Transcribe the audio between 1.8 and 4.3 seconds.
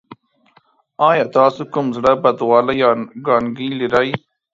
زړه بدوالی یا کانګې لرئ؟